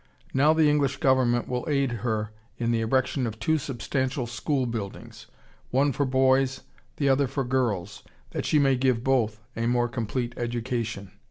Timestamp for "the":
0.51-0.67, 2.71-2.81, 6.95-7.07